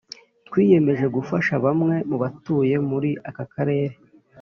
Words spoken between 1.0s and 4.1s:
gufasha bamwe mubatuye muri aka karere